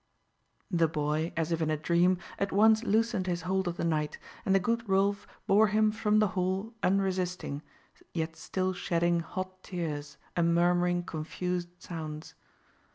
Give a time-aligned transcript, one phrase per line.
[0.71, 4.17] The boy, as if in a dream, at once loosened his hold of the knight;
[4.47, 7.61] and the good Rolf bore him from the hall unresisting,
[8.11, 12.33] yet still shedding hot tears and murmuring confused sounds.